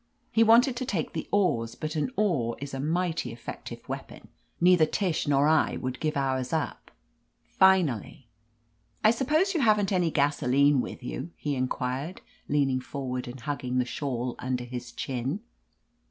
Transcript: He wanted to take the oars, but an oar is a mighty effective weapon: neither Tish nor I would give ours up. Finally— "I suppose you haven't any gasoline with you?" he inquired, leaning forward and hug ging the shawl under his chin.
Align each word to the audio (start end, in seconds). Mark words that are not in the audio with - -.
He 0.31 0.43
wanted 0.43 0.75
to 0.77 0.83
take 0.83 1.13
the 1.13 1.27
oars, 1.31 1.75
but 1.75 1.95
an 1.95 2.09
oar 2.15 2.57
is 2.59 2.73
a 2.73 2.79
mighty 2.79 3.31
effective 3.31 3.87
weapon: 3.87 4.29
neither 4.59 4.87
Tish 4.87 5.27
nor 5.27 5.47
I 5.47 5.77
would 5.77 5.99
give 5.99 6.17
ours 6.17 6.51
up. 6.51 6.89
Finally— 7.43 8.27
"I 9.03 9.11
suppose 9.11 9.53
you 9.53 9.59
haven't 9.61 9.91
any 9.91 10.09
gasoline 10.09 10.81
with 10.81 11.03
you?" 11.03 11.29
he 11.35 11.53
inquired, 11.55 12.21
leaning 12.49 12.81
forward 12.81 13.27
and 13.27 13.39
hug 13.41 13.59
ging 13.59 13.77
the 13.77 13.85
shawl 13.85 14.35
under 14.39 14.63
his 14.63 14.91
chin. 14.91 15.41